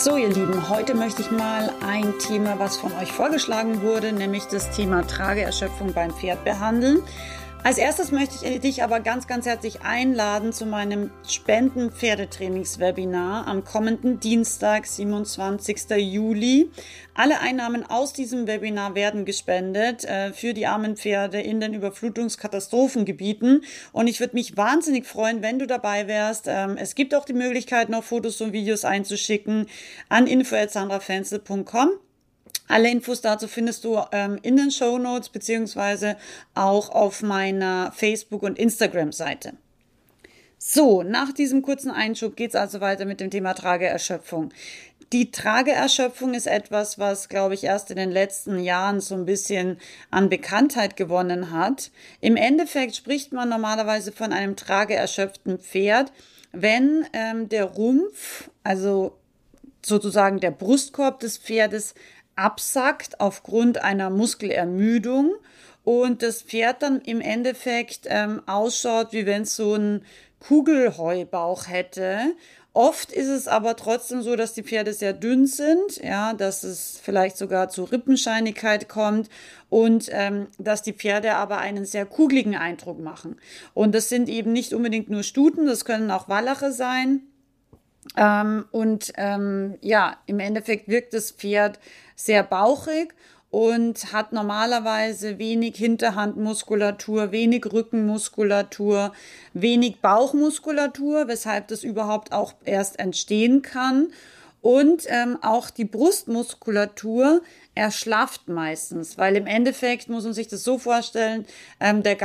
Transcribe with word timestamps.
So, 0.00 0.16
ihr 0.16 0.28
Lieben, 0.28 0.68
heute 0.68 0.94
möchte 0.94 1.22
ich 1.22 1.32
mal 1.32 1.72
ein 1.84 2.16
Thema, 2.20 2.60
was 2.60 2.76
von 2.76 2.92
euch 2.98 3.10
vorgeschlagen 3.10 3.82
wurde, 3.82 4.12
nämlich 4.12 4.44
das 4.44 4.70
Thema 4.70 5.04
Trageerschöpfung 5.04 5.92
beim 5.92 6.12
Pferd 6.12 6.44
behandeln. 6.44 7.02
Als 7.64 7.76
erstes 7.76 8.12
möchte 8.12 8.46
ich 8.46 8.60
dich 8.60 8.84
aber 8.84 9.00
ganz, 9.00 9.26
ganz 9.26 9.44
herzlich 9.44 9.82
einladen 9.82 10.52
zu 10.52 10.64
meinem 10.64 11.10
Spenden-Pferdetrainings-Webinar 11.28 13.46
am 13.46 13.64
kommenden 13.64 14.20
Dienstag, 14.20 14.86
27. 14.86 15.90
Juli. 15.98 16.70
Alle 17.14 17.40
Einnahmen 17.40 17.84
aus 17.84 18.12
diesem 18.12 18.46
Webinar 18.46 18.94
werden 18.94 19.24
gespendet 19.24 20.04
äh, 20.04 20.32
für 20.32 20.54
die 20.54 20.66
armen 20.66 20.96
Pferde 20.96 21.40
in 21.40 21.58
den 21.60 21.74
Überflutungskatastrophengebieten. 21.74 23.64
Und 23.92 24.06
ich 24.06 24.20
würde 24.20 24.36
mich 24.36 24.56
wahnsinnig 24.56 25.04
freuen, 25.04 25.42
wenn 25.42 25.58
du 25.58 25.66
dabei 25.66 26.06
wärst. 26.06 26.46
Ähm, 26.46 26.76
es 26.78 26.94
gibt 26.94 27.12
auch 27.14 27.24
die 27.24 27.34
Möglichkeit, 27.34 27.88
noch 27.88 28.04
Fotos 28.04 28.40
und 28.40 28.52
Videos 28.52 28.84
einzuschicken 28.84 29.66
an 30.08 30.28
info.sandrafenzel.com. 30.28 31.90
Alle 32.66 32.90
Infos 32.90 33.20
dazu 33.20 33.48
findest 33.48 33.84
du 33.84 33.98
ähm, 34.12 34.38
in 34.42 34.56
den 34.56 34.70
Show 34.70 34.98
Notes 34.98 35.30
beziehungsweise 35.30 36.16
auch 36.54 36.90
auf 36.90 37.22
meiner 37.22 37.92
Facebook- 37.92 38.42
und 38.42 38.58
Instagram-Seite. 38.58 39.54
So, 40.58 41.02
nach 41.04 41.32
diesem 41.32 41.62
kurzen 41.62 41.90
Einschub 41.90 42.36
geht's 42.36 42.56
also 42.56 42.80
weiter 42.80 43.04
mit 43.04 43.20
dem 43.20 43.30
Thema 43.30 43.54
Trageerschöpfung. 43.54 44.50
Die 45.12 45.30
Trageerschöpfung 45.30 46.34
ist 46.34 46.46
etwas, 46.46 46.98
was, 46.98 47.30
glaube 47.30 47.54
ich, 47.54 47.64
erst 47.64 47.90
in 47.90 47.96
den 47.96 48.10
letzten 48.10 48.58
Jahren 48.58 49.00
so 49.00 49.14
ein 49.14 49.24
bisschen 49.24 49.78
an 50.10 50.28
Bekanntheit 50.28 50.96
gewonnen 50.96 51.50
hat. 51.50 51.90
Im 52.20 52.36
Endeffekt 52.36 52.96
spricht 52.96 53.32
man 53.32 53.48
normalerweise 53.48 54.12
von 54.12 54.34
einem 54.34 54.56
trageerschöpften 54.56 55.60
Pferd, 55.60 56.12
wenn 56.52 57.06
ähm, 57.14 57.48
der 57.48 57.64
Rumpf, 57.64 58.50
also 58.64 59.16
sozusagen 59.80 60.40
der 60.40 60.50
Brustkorb 60.50 61.20
des 61.20 61.38
Pferdes, 61.38 61.94
absackt 62.38 63.20
aufgrund 63.20 63.82
einer 63.82 64.10
Muskelermüdung 64.10 65.32
und 65.84 66.22
das 66.22 66.42
Pferd 66.42 66.82
dann 66.82 67.00
im 67.00 67.20
Endeffekt 67.20 68.06
ähm, 68.06 68.42
ausschaut, 68.46 69.12
wie 69.12 69.26
wenn 69.26 69.42
es 69.42 69.56
so 69.56 69.74
einen 69.74 70.04
Kugelheubauch 70.40 71.66
hätte. 71.66 72.34
Oft 72.74 73.10
ist 73.10 73.26
es 73.26 73.48
aber 73.48 73.74
trotzdem 73.74 74.22
so, 74.22 74.36
dass 74.36 74.52
die 74.52 74.62
Pferde 74.62 74.92
sehr 74.92 75.12
dünn 75.12 75.46
sind, 75.46 75.96
ja, 75.96 76.32
dass 76.32 76.62
es 76.62 77.00
vielleicht 77.02 77.36
sogar 77.36 77.70
zu 77.70 77.84
Rippenscheinigkeit 77.84 78.88
kommt 78.88 79.28
und 79.68 80.08
ähm, 80.12 80.46
dass 80.58 80.82
die 80.82 80.92
Pferde 80.92 81.34
aber 81.34 81.58
einen 81.58 81.84
sehr 81.86 82.06
kugeligen 82.06 82.54
Eindruck 82.54 83.00
machen. 83.00 83.40
Und 83.74 83.96
das 83.96 84.08
sind 84.08 84.28
eben 84.28 84.52
nicht 84.52 84.74
unbedingt 84.74 85.10
nur 85.10 85.24
Stuten, 85.24 85.66
das 85.66 85.84
können 85.84 86.10
auch 86.12 86.28
Wallache 86.28 86.70
sein. 86.70 87.22
Ähm, 88.16 88.64
und 88.70 89.12
ähm, 89.16 89.76
ja, 89.80 90.16
im 90.26 90.40
Endeffekt 90.40 90.88
wirkt 90.88 91.14
das 91.14 91.30
Pferd 91.30 91.78
sehr 92.16 92.42
bauchig 92.42 93.14
und 93.50 94.12
hat 94.12 94.32
normalerweise 94.32 95.38
wenig 95.38 95.76
Hinterhandmuskulatur, 95.76 97.32
wenig 97.32 97.64
Rückenmuskulatur, 97.72 99.12
wenig 99.54 100.00
Bauchmuskulatur, 100.00 101.28
weshalb 101.28 101.68
das 101.68 101.82
überhaupt 101.82 102.32
auch 102.32 102.54
erst 102.64 102.98
entstehen 102.98 103.62
kann. 103.62 104.08
Und 104.60 105.04
ähm, 105.06 105.38
auch 105.40 105.70
die 105.70 105.84
Brustmuskulatur 105.84 107.42
erschlafft 107.76 108.48
meistens, 108.48 109.16
weil 109.16 109.36
im 109.36 109.46
Endeffekt 109.46 110.08
muss 110.08 110.24
man 110.24 110.32
sich 110.32 110.48
das 110.48 110.64
so 110.64 110.78
vorstellen, 110.78 111.46
ähm, 111.78 112.02
der 112.02 112.16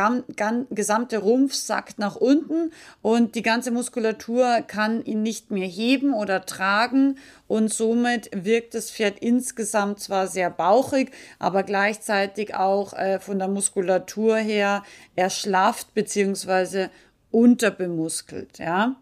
gesamte 0.71 1.19
Rumpf 1.19 1.53
sackt 1.53 1.99
nach 1.99 2.15
unten 2.15 2.71
und 3.03 3.35
die 3.35 3.43
ganze 3.43 3.69
Muskulatur 3.69 4.63
kann 4.65 5.05
ihn 5.05 5.21
nicht 5.21 5.51
mehr 5.51 5.67
heben 5.67 6.15
oder 6.15 6.45
tragen 6.47 7.19
und 7.47 7.71
somit 7.71 8.31
wirkt 8.33 8.73
das 8.73 8.89
Pferd 8.89 9.19
insgesamt 9.19 9.99
zwar 9.99 10.25
sehr 10.25 10.49
bauchig, 10.49 11.11
aber 11.37 11.61
gleichzeitig 11.61 12.55
auch 12.55 12.93
äh, 12.93 13.19
von 13.19 13.37
der 13.37 13.47
Muskulatur 13.47 14.37
her 14.37 14.81
erschlafft 15.15 15.93
beziehungsweise 15.93 16.89
unterbemuskelt, 17.29 18.57
ja. 18.57 18.95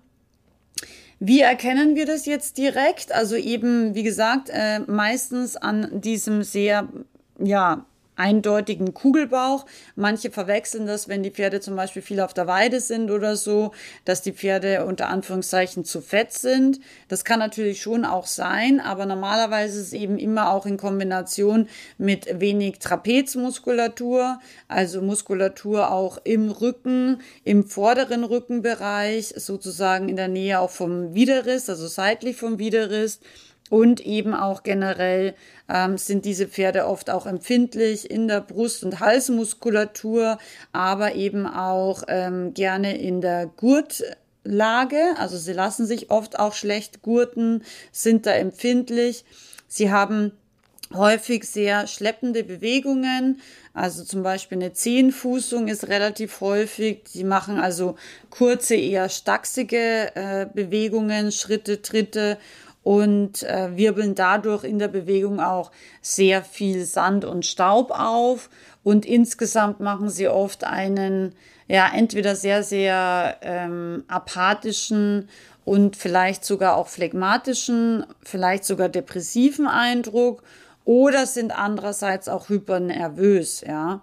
Wie 1.24 1.42
erkennen 1.42 1.96
wir 1.96 2.08
das 2.08 2.26
jetzt 2.26 2.58
direkt? 2.58 3.12
Also 3.12 3.36
eben, 3.36 3.94
wie 3.94 4.02
gesagt, 4.02 4.50
äh, 4.52 4.80
meistens 4.80 5.56
an 5.56 6.02
diesem 6.02 6.42
sehr, 6.42 6.88
ja, 7.38 7.86
eindeutigen 8.22 8.94
Kugelbauch. 8.94 9.66
Manche 9.96 10.30
verwechseln 10.30 10.86
das, 10.86 11.10
wenn 11.10 11.24
die 11.24 11.32
Pferde 11.32 11.60
zum 11.60 11.76
Beispiel 11.76 12.04
viel 12.04 12.20
auf 12.22 12.34
der 12.34 12.46
Weide 12.46 12.80
sind 12.80 13.10
oder 13.10 13.36
so, 13.36 13.72
dass 14.06 14.22
die 14.22 14.32
Pferde 14.32 14.86
unter 14.86 15.10
Anführungszeichen 15.10 15.84
zu 15.84 16.02
fett 16.02 16.32
sind. 16.32 16.80
Das 17.08 17.26
kann 17.26 17.40
natürlich 17.40 17.82
schon 17.82 18.06
auch 18.06 18.28
sein, 18.28 18.80
aber 18.80 19.08
normalerweise 19.08 19.80
ist 19.80 19.88
es 19.88 19.94
eben 19.94 20.20
immer 20.20 20.52
auch 20.54 20.68
in 20.68 20.78
Kombination 20.78 21.68
mit 21.98 22.40
wenig 22.40 22.78
Trapezmuskulatur, 22.78 24.40
also 24.68 25.02
Muskulatur 25.02 25.92
auch 25.92 26.20
im 26.24 26.52
Rücken, 26.52 27.22
im 27.44 27.66
vorderen 27.66 28.24
Rückenbereich, 28.24 29.34
sozusagen 29.36 30.10
in 30.10 30.16
der 30.16 30.28
Nähe 30.28 30.60
auch 30.60 30.70
vom 30.70 31.16
Widerriss, 31.16 31.70
also 31.70 31.88
seitlich 31.88 32.38
vom 32.38 32.60
Widerriss 32.60 33.20
und 33.72 34.02
eben 34.02 34.34
auch 34.34 34.64
generell 34.64 35.34
ähm, 35.70 35.98
sind 35.98 36.26
diese 36.26 36.46
Pferde 36.46 36.88
oft 36.88 37.10
auch 37.10 37.26
empfindlich 37.26 38.12
in 38.12 38.28
der 38.28 38.42
Brust- 38.42 38.84
und 38.84 39.00
Halsmuskulatur, 39.00 40.38
aber 40.74 41.16
eben 41.16 41.48
auch 41.48 42.04
ähm, 42.10 42.54
gerne 42.54 42.98
in 42.98 43.22
der 43.22 43.46
Gurtlage. 43.46 45.16
Also 45.18 45.38
sie 45.38 45.54
lassen 45.54 45.86
sich 45.86 46.12
oft 46.12 46.38
auch 46.38 46.54
schlecht 46.54 47.02
gurten, 47.02 47.64
sind 47.94 48.26
da 48.26 48.32
empfindlich. 48.34 49.24
Sie 49.70 49.90
haben 49.90 50.34
häufig 50.94 51.46
sehr 51.46 51.88
schleppende 51.88 52.44
Bewegungen. 52.44 53.40
Also 53.74 54.04
zum 54.04 54.22
Beispiel 54.22 54.58
eine 54.58 54.74
Zehenfußung 54.74 55.70
ist 55.70 55.88
relativ 55.88 56.42
häufig. 56.42 57.04
Die 57.14 57.24
machen 57.24 57.58
also 57.58 57.96
kurze, 58.32 58.76
eher 58.76 59.08
stachsige 59.08 60.14
äh, 60.14 60.46
Bewegungen, 60.54 61.32
Schritte, 61.32 61.82
Tritte 61.82 62.38
und 62.84 63.44
äh, 63.44 63.76
wirbeln 63.76 64.16
dadurch 64.16 64.64
in 64.64 64.80
der 64.80 64.88
Bewegung 64.88 65.40
auch 65.40 65.72
sehr 66.02 66.44
viel 66.44 66.86
Sand 66.86 67.26
und 67.26 67.46
Staub 67.46 67.92
auf. 67.92 68.50
Und 68.84 69.06
insgesamt 69.06 69.80
machen 69.80 70.10
sie 70.10 70.28
oft 70.28 70.64
einen, 70.64 71.36
ja, 71.68 71.90
entweder 71.94 72.36
sehr, 72.36 72.64
sehr 72.64 73.38
ähm, 73.42 74.04
apathischen 74.08 75.30
und 75.64 75.96
vielleicht 75.96 76.44
sogar 76.44 76.76
auch 76.76 76.88
phlegmatischen, 76.88 78.06
vielleicht 78.24 78.66
sogar 78.66 78.90
depressiven 78.90 79.68
Eindruck 79.68 80.42
oder 80.84 81.28
sind 81.28 81.56
andererseits 81.56 82.28
auch 82.28 82.50
hypernervös, 82.50 83.62
ja. 83.62 84.02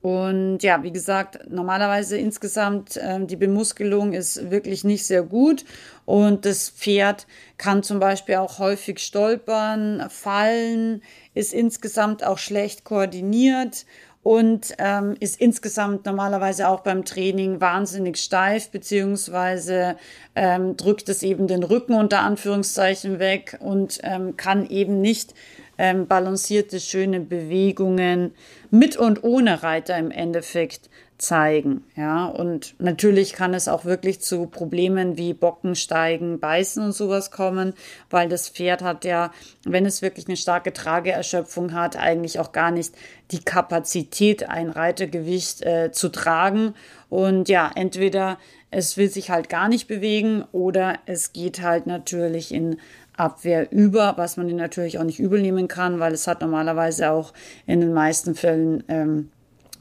Und 0.00 0.62
ja, 0.62 0.82
wie 0.84 0.92
gesagt, 0.92 1.40
normalerweise 1.50 2.16
insgesamt 2.16 2.98
ähm, 3.02 3.26
die 3.26 3.36
Bemuskelung 3.36 4.12
ist 4.12 4.50
wirklich 4.50 4.84
nicht 4.84 5.04
sehr 5.04 5.22
gut. 5.22 5.64
Und 6.04 6.44
das 6.44 6.70
Pferd 6.70 7.26
kann 7.56 7.82
zum 7.82 7.98
Beispiel 7.98 8.36
auch 8.36 8.60
häufig 8.60 9.00
stolpern, 9.00 10.08
fallen, 10.08 11.02
ist 11.34 11.52
insgesamt 11.52 12.24
auch 12.24 12.38
schlecht 12.38 12.84
koordiniert 12.84 13.86
und 14.28 14.74
ähm, 14.76 15.16
ist 15.20 15.40
insgesamt 15.40 16.04
normalerweise 16.04 16.68
auch 16.68 16.80
beim 16.80 17.06
Training 17.06 17.62
wahnsinnig 17.62 18.18
steif, 18.18 18.68
beziehungsweise 18.68 19.96
ähm, 20.34 20.76
drückt 20.76 21.08
es 21.08 21.22
eben 21.22 21.46
den 21.46 21.62
Rücken 21.62 21.94
unter 21.94 22.20
Anführungszeichen 22.20 23.20
weg 23.20 23.56
und 23.60 24.00
ähm, 24.02 24.36
kann 24.36 24.68
eben 24.68 25.00
nicht 25.00 25.32
ähm, 25.78 26.06
balancierte, 26.06 26.78
schöne 26.78 27.20
Bewegungen 27.20 28.34
mit 28.70 28.98
und 28.98 29.24
ohne 29.24 29.62
Reiter 29.62 29.96
im 29.96 30.10
Endeffekt 30.10 30.90
zeigen. 31.18 31.84
Ja, 31.96 32.26
und 32.26 32.76
natürlich 32.78 33.32
kann 33.32 33.52
es 33.52 33.66
auch 33.66 33.84
wirklich 33.84 34.20
zu 34.20 34.46
Problemen 34.46 35.18
wie 35.18 35.34
Bockensteigen, 35.34 36.38
Beißen 36.38 36.82
und 36.82 36.92
sowas 36.92 37.30
kommen, 37.32 37.74
weil 38.08 38.28
das 38.28 38.48
Pferd 38.48 38.82
hat 38.82 39.04
ja, 39.04 39.32
wenn 39.64 39.84
es 39.84 40.00
wirklich 40.00 40.28
eine 40.28 40.36
starke 40.36 40.72
Trageerschöpfung 40.72 41.74
hat, 41.74 41.96
eigentlich 41.96 42.38
auch 42.38 42.52
gar 42.52 42.70
nicht 42.70 42.94
die 43.32 43.40
Kapazität, 43.40 44.48
ein 44.48 44.70
Reitergewicht 44.70 45.62
äh, 45.62 45.90
zu 45.92 46.08
tragen. 46.08 46.74
Und 47.08 47.48
ja, 47.48 47.70
entweder 47.74 48.38
es 48.70 48.96
will 48.96 49.10
sich 49.10 49.30
halt 49.30 49.48
gar 49.48 49.68
nicht 49.68 49.88
bewegen 49.88 50.44
oder 50.52 50.98
es 51.06 51.32
geht 51.32 51.62
halt 51.62 51.86
natürlich 51.86 52.54
in 52.54 52.78
Abwehr 53.16 53.72
über, 53.72 54.14
was 54.16 54.36
man 54.36 54.48
ihnen 54.48 54.58
natürlich 54.58 54.98
auch 54.98 55.04
nicht 55.04 55.18
übel 55.18 55.42
nehmen 55.42 55.66
kann, 55.66 55.98
weil 55.98 56.12
es 56.12 56.28
hat 56.28 56.40
normalerweise 56.40 57.10
auch 57.10 57.32
in 57.66 57.80
den 57.80 57.92
meisten 57.92 58.36
Fällen 58.36 58.84
ähm, 58.86 59.30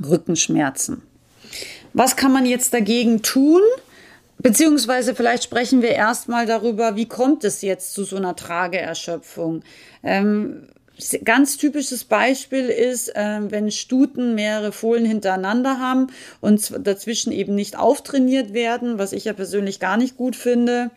Rückenschmerzen. 0.03 1.03
Was 1.93 2.15
kann 2.15 2.31
man 2.31 2.45
jetzt 2.45 2.73
dagegen 2.73 3.21
tun? 3.21 3.61
Beziehungsweise 4.39 5.15
vielleicht 5.15 5.43
sprechen 5.43 5.81
wir 5.81 5.91
erstmal 5.91 6.45
darüber, 6.45 6.95
wie 6.95 7.07
kommt 7.07 7.43
es 7.43 7.61
jetzt 7.61 7.93
zu 7.93 8.03
so 8.03 8.17
einer 8.17 8.35
Trageerschöpfung. 8.35 9.63
Ähm, 10.03 10.67
ganz 11.23 11.57
typisches 11.57 12.03
Beispiel 12.03 12.69
ist, 12.69 13.15
äh, 13.15 13.39
wenn 13.49 13.71
Stuten 13.71 14.35
mehrere 14.35 14.71
Fohlen 14.71 15.05
hintereinander 15.05 15.79
haben 15.79 16.07
und 16.39 16.71
dazwischen 16.85 17.31
eben 17.31 17.55
nicht 17.55 17.77
auftrainiert 17.77 18.53
werden, 18.53 18.99
was 18.99 19.11
ich 19.11 19.25
ja 19.25 19.33
persönlich 19.33 19.79
gar 19.79 19.97
nicht 19.97 20.17
gut 20.17 20.35
finde 20.35 20.91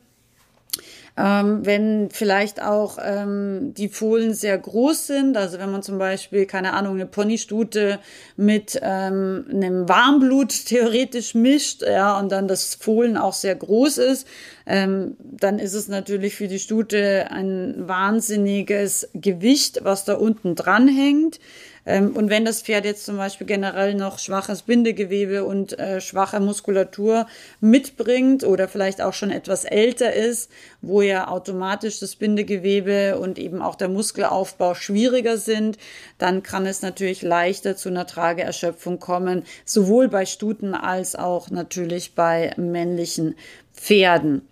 ähm, 1.23 1.67
wenn 1.67 2.09
vielleicht 2.11 2.63
auch 2.63 2.99
ähm, 3.03 3.75
die 3.75 3.89
Fohlen 3.89 4.33
sehr 4.33 4.57
groß 4.57 5.07
sind, 5.07 5.37
also 5.37 5.59
wenn 5.59 5.71
man 5.71 5.83
zum 5.83 5.99
Beispiel, 5.99 6.47
keine 6.47 6.73
Ahnung, 6.73 6.95
eine 6.95 7.07
Ponystute 7.07 7.99
mit 8.37 8.81
ähm, 8.83 9.45
einem 9.51 9.89
Warmblut 9.89 10.67
theoretisch 10.67 11.35
mischt, 11.35 11.83
ja, 11.83 12.19
und 12.19 12.33
dann 12.33 12.49
das 12.49 12.75
Fohlen 12.75 13.19
auch 13.19 13.35
sehr 13.35 13.55
groß 13.55 13.99
ist, 13.99 14.27
ähm, 14.67 15.17
dann 15.21 15.59
ist 15.59 15.75
es 15.75 15.89
natürlich 15.89 16.37
für 16.37 16.49
die 16.49 16.59
Stute 16.59 17.27
ein 17.31 17.75
wahnsinniges 17.77 19.11
Gewicht, 19.13 19.81
was 19.83 20.05
da 20.05 20.15
unten 20.15 20.55
dran 20.55 20.89
hängt. 20.89 21.39
Ähm, 21.87 22.17
und 22.17 22.31
wenn 22.31 22.45
das 22.45 22.63
Pferd 22.63 22.85
jetzt 22.85 23.05
zum 23.05 23.17
Beispiel 23.17 23.47
generell 23.47 23.95
noch 23.95 24.19
schwaches 24.19 24.63
Bindegewebe 24.63 25.45
und 25.45 25.79
äh, 25.79 26.01
schwache 26.01 26.41
Muskulatur 26.41 27.27
mitbringt 27.61 28.45
oder 28.45 28.69
vielleicht 28.69 29.01
auch 29.01 29.15
schon 29.15 29.31
etwas 29.31 29.65
älter 29.65 30.13
ist, 30.13 30.51
wo 30.83 31.03
ja 31.03 31.29
automatisch 31.29 32.01
das 32.01 32.17
Bindegewebe 32.17 33.19
und 33.19 33.39
eben 33.39 33.63
auch 33.63 33.75
der 33.75 33.89
Muskelaufbau 33.89 34.75
schwieriger 34.75 35.39
sind, 35.39 35.79
dann 36.19 36.43
kann 36.43 36.67
es 36.67 36.83
natürlich 36.83 37.23
leichter 37.23 37.77
zu 37.77 37.89
einer 37.89 38.07
Trageerschöpfung 38.07 38.99
kommen, 38.99 39.45
sowohl 39.65 40.09
bei 40.09 40.27
Stuten 40.27 40.75
als 40.75 41.17
auch 41.17 41.51
natürlich 41.51 42.15
bei 42.15 42.53
männlichen 42.57 43.35
Pferden. 43.75 44.50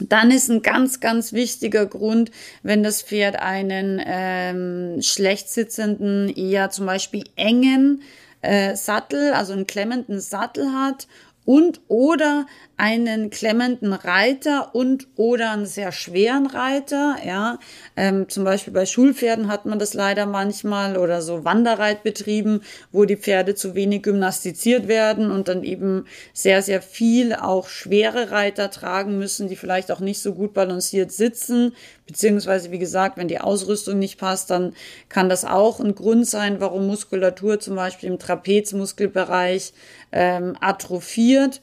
Dann 0.00 0.30
ist 0.30 0.50
ein 0.50 0.62
ganz, 0.62 0.98
ganz 1.00 1.32
wichtiger 1.32 1.86
Grund, 1.86 2.30
wenn 2.62 2.82
das 2.82 3.02
Pferd 3.02 3.36
einen 3.36 4.02
ähm, 4.04 5.00
schlecht 5.02 5.48
sitzenden, 5.48 6.28
eher 6.28 6.70
zum 6.70 6.86
Beispiel 6.86 7.24
engen 7.36 8.02
äh, 8.42 8.74
Sattel, 8.74 9.32
also 9.32 9.52
einen 9.52 9.66
klemmenden 9.66 10.20
Sattel 10.20 10.72
hat 10.72 11.06
und 11.44 11.80
oder 11.88 12.46
einen 12.76 13.30
klemmenden 13.30 13.92
Reiter 13.92 14.74
und 14.74 15.06
oder 15.14 15.52
einen 15.52 15.66
sehr 15.66 15.92
schweren 15.92 16.46
Reiter. 16.46 17.16
Ja, 17.24 17.58
ähm, 17.96 18.28
zum 18.28 18.44
Beispiel 18.44 18.72
bei 18.72 18.84
Schulpferden 18.84 19.48
hat 19.48 19.64
man 19.64 19.78
das 19.78 19.94
leider 19.94 20.26
manchmal 20.26 20.96
oder 20.96 21.22
so 21.22 21.44
Wanderreitbetrieben, 21.44 22.62
wo 22.90 23.04
die 23.04 23.16
Pferde 23.16 23.54
zu 23.54 23.74
wenig 23.74 24.02
gymnastiziert 24.02 24.88
werden 24.88 25.30
und 25.30 25.46
dann 25.46 25.62
eben 25.62 26.06
sehr, 26.32 26.62
sehr 26.62 26.82
viel 26.82 27.34
auch 27.34 27.68
schwere 27.68 28.32
Reiter 28.32 28.70
tragen 28.70 29.18
müssen, 29.18 29.48
die 29.48 29.56
vielleicht 29.56 29.92
auch 29.92 30.00
nicht 30.00 30.20
so 30.20 30.34
gut 30.34 30.52
balanciert 30.52 31.12
sitzen. 31.12 31.74
Beziehungsweise, 32.06 32.70
wie 32.70 32.78
gesagt, 32.78 33.16
wenn 33.16 33.28
die 33.28 33.40
Ausrüstung 33.40 33.98
nicht 33.98 34.18
passt, 34.18 34.50
dann 34.50 34.74
kann 35.08 35.28
das 35.28 35.44
auch 35.44 35.80
ein 35.80 35.94
Grund 35.94 36.26
sein, 36.26 36.60
warum 36.60 36.86
Muskulatur 36.86 37.60
zum 37.60 37.76
Beispiel 37.76 38.08
im 38.08 38.18
Trapezmuskelbereich 38.18 39.72
ähm, 40.12 40.56
atrophiert 40.60 41.60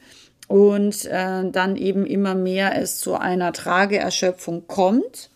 und 0.48 1.04
äh, 1.06 1.50
dann 1.50 1.76
eben 1.76 2.06
immer 2.06 2.34
mehr 2.34 2.80
es 2.80 2.98
zu 2.98 3.14
einer 3.14 3.52
Trageerschöpfung 3.52 4.66
kommt. 4.66 5.30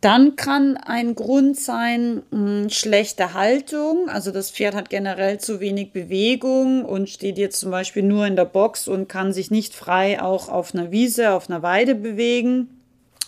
Dann 0.00 0.36
kann 0.36 0.76
ein 0.76 1.14
Grund 1.14 1.58
sein 1.58 2.22
mh, 2.30 2.62
hm, 2.62 2.70
schlechte 2.70 3.32
Haltung. 3.32 4.08
Also 4.08 4.30
das 4.30 4.50
Pferd 4.50 4.74
hat 4.74 4.90
generell 4.90 5.38
zu 5.38 5.60
wenig 5.60 5.92
Bewegung 5.92 6.84
und 6.84 7.08
steht 7.08 7.38
jetzt 7.38 7.58
zum 7.58 7.70
Beispiel 7.70 8.02
nur 8.02 8.26
in 8.26 8.36
der 8.36 8.44
Box 8.44 8.88
und 8.88 9.08
kann 9.08 9.32
sich 9.32 9.50
nicht 9.50 9.74
frei 9.74 10.22
auch 10.22 10.48
auf 10.48 10.74
einer 10.74 10.92
Wiese, 10.92 11.32
auf 11.32 11.48
einer 11.48 11.62
Weide 11.62 11.94
bewegen. 11.94 12.68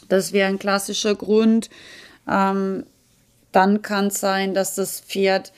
Das 0.08 0.32
wäre 0.32 0.48
ein 0.48 0.58
klassischer 0.58 1.14
Grund. 1.14 1.70
Ähm, 2.28 2.84
dann 3.52 3.82
kann 3.82 4.08
es 4.08 4.20
sein, 4.20 4.54
dass 4.54 4.74
das 4.74 5.00
Pferd 5.00 5.52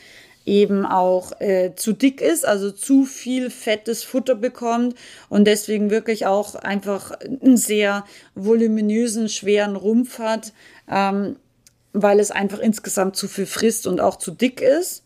eben 0.46 0.87
auch 0.87 1.40
äh, 1.40 1.75
zu 1.76 1.92
dick 1.92 2.20
ist, 2.20 2.46
also 2.46 2.70
zu 2.70 3.04
viel 3.04 3.50
fettes 3.50 4.02
Futter 4.02 4.34
bekommt 4.34 4.94
und 5.28 5.44
deswegen 5.46 5.90
wirklich 5.90 6.26
auch 6.26 6.54
einfach 6.54 7.12
einen 7.12 7.56
sehr 7.56 8.04
voluminösen, 8.34 9.28
schweren 9.28 9.76
Rumpf 9.76 10.19
hat, 10.19 10.52
ähm, 10.90 11.37
weil 11.92 12.20
es 12.20 12.31
einfach 12.31 12.58
insgesamt 12.58 13.16
zu 13.16 13.28
viel 13.28 13.46
frisst 13.46 13.87
und 13.87 14.00
auch 14.00 14.16
zu 14.16 14.31
dick 14.31 14.60
ist. 14.60 15.04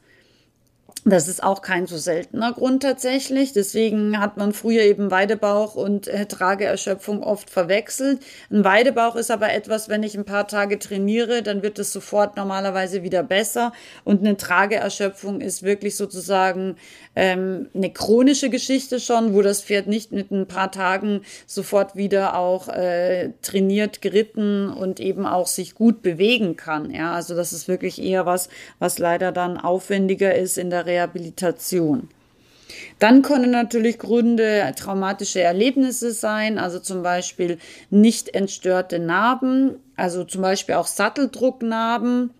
Das 1.06 1.28
ist 1.28 1.42
auch 1.42 1.60
kein 1.60 1.86
so 1.86 1.98
seltener 1.98 2.54
Grund 2.54 2.82
tatsächlich. 2.82 3.52
Deswegen 3.52 4.18
hat 4.18 4.38
man 4.38 4.54
früher 4.54 4.84
eben 4.84 5.10
Weidebauch 5.10 5.74
und 5.74 6.08
äh, 6.08 6.24
Trageerschöpfung 6.24 7.22
oft 7.22 7.50
verwechselt. 7.50 8.20
Ein 8.50 8.64
Weidebauch 8.64 9.14
ist 9.14 9.30
aber 9.30 9.52
etwas, 9.52 9.90
wenn 9.90 10.02
ich 10.02 10.16
ein 10.16 10.24
paar 10.24 10.48
Tage 10.48 10.78
trainiere, 10.78 11.42
dann 11.42 11.62
wird 11.62 11.78
es 11.78 11.92
sofort 11.92 12.38
normalerweise 12.38 13.02
wieder 13.02 13.22
besser. 13.22 13.74
Und 14.04 14.20
eine 14.20 14.38
Trageerschöpfung 14.38 15.42
ist 15.42 15.62
wirklich 15.62 15.94
sozusagen 15.94 16.76
ähm, 17.14 17.68
eine 17.74 17.92
chronische 17.92 18.48
Geschichte 18.48 18.98
schon, 18.98 19.34
wo 19.34 19.42
das 19.42 19.60
Pferd 19.60 19.86
nicht 19.88 20.10
mit 20.10 20.30
ein 20.30 20.46
paar 20.46 20.72
Tagen 20.72 21.20
sofort 21.46 21.96
wieder 21.96 22.38
auch 22.38 22.68
äh, 22.68 23.32
trainiert, 23.42 24.00
geritten 24.00 24.70
und 24.70 25.00
eben 25.00 25.26
auch 25.26 25.48
sich 25.48 25.74
gut 25.74 26.00
bewegen 26.00 26.56
kann. 26.56 26.90
Ja, 26.90 27.12
also 27.12 27.36
das 27.36 27.52
ist 27.52 27.68
wirklich 27.68 28.02
eher 28.02 28.24
was, 28.24 28.48
was 28.78 28.98
leider 28.98 29.32
dann 29.32 29.58
aufwendiger 29.58 30.34
ist 30.34 30.56
in 30.56 30.70
der 30.70 30.86
Rehabilitation. 30.94 32.08
Dann 32.98 33.22
können 33.22 33.50
natürlich 33.50 33.98
Gründe 33.98 34.72
traumatische 34.76 35.40
Erlebnisse 35.40 36.12
sein, 36.12 36.58
also 36.58 36.78
zum 36.78 37.02
Beispiel 37.02 37.58
nicht 37.90 38.34
entstörte 38.34 38.98
Narben, 38.98 39.76
also 39.96 40.24
zum 40.24 40.42
Beispiel 40.42 40.76
auch 40.76 40.86
Satteldrucknarben 40.86 42.30